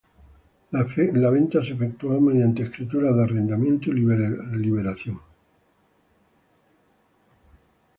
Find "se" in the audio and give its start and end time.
1.63-1.73